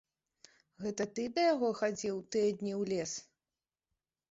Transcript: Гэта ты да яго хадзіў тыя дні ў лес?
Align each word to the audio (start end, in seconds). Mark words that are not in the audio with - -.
Гэта 0.85 1.05
ты 1.19 1.25
да 1.35 1.41
яго 1.53 1.69
хадзіў 1.81 2.17
тыя 2.37 2.49
дні 2.59 2.73
ў 2.81 2.91
лес? 2.95 3.11